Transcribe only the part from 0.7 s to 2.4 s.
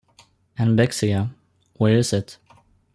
Bexiga, where is it?